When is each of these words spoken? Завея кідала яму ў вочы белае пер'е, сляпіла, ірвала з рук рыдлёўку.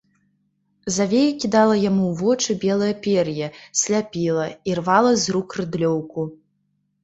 Завея 0.95 1.31
кідала 1.43 1.75
яму 1.89 2.03
ў 2.07 2.13
вочы 2.23 2.49
белае 2.65 2.89
пер'е, 3.05 3.51
сляпіла, 3.85 4.49
ірвала 4.75 5.15
з 5.23 5.41
рук 5.41 5.49
рыдлёўку. 5.63 6.21